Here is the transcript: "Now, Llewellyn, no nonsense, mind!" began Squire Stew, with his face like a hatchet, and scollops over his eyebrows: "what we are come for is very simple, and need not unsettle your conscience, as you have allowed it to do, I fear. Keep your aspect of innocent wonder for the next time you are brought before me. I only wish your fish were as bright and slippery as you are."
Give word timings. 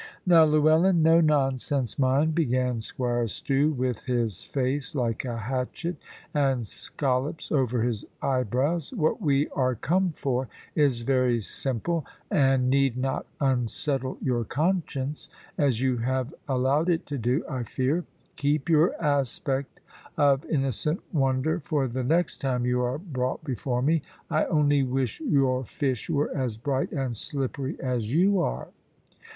"Now, 0.25 0.45
Llewellyn, 0.45 1.03
no 1.03 1.21
nonsense, 1.21 1.99
mind!" 1.99 2.33
began 2.33 2.81
Squire 2.81 3.27
Stew, 3.27 3.69
with 3.73 4.05
his 4.05 4.41
face 4.43 4.95
like 4.95 5.23
a 5.25 5.37
hatchet, 5.37 5.95
and 6.33 6.65
scollops 6.65 7.51
over 7.51 7.83
his 7.83 8.03
eyebrows: 8.19 8.91
"what 8.93 9.21
we 9.21 9.47
are 9.49 9.75
come 9.75 10.11
for 10.15 10.47
is 10.73 11.03
very 11.03 11.39
simple, 11.39 12.03
and 12.31 12.67
need 12.67 12.97
not 12.97 13.27
unsettle 13.39 14.17
your 14.23 14.43
conscience, 14.43 15.29
as 15.55 15.81
you 15.83 15.97
have 15.97 16.33
allowed 16.47 16.89
it 16.89 17.05
to 17.05 17.19
do, 17.19 17.43
I 17.47 17.61
fear. 17.61 18.03
Keep 18.37 18.69
your 18.69 18.99
aspect 18.99 19.81
of 20.17 20.43
innocent 20.47 20.99
wonder 21.13 21.59
for 21.59 21.87
the 21.87 22.03
next 22.03 22.37
time 22.37 22.65
you 22.65 22.81
are 22.81 22.97
brought 22.97 23.43
before 23.43 23.83
me. 23.83 24.01
I 24.31 24.45
only 24.45 24.81
wish 24.81 25.19
your 25.21 25.63
fish 25.63 26.09
were 26.09 26.35
as 26.35 26.57
bright 26.57 26.91
and 26.91 27.15
slippery 27.15 27.75
as 27.79 28.11
you 28.11 28.39
are." 28.41 28.69